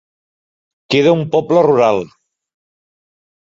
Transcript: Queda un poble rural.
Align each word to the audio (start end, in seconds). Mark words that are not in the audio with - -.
Queda 0.95 1.11
un 1.17 1.21
poble 1.35 1.61
rural. 1.67 2.01